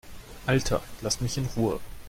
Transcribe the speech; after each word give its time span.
Alter, 0.47 0.81
lass 1.03 1.21
mich 1.21 1.37
in 1.37 1.45
Ruhe! 1.55 1.79